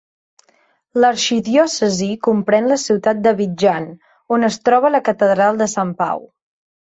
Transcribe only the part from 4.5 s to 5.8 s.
troba la catedral de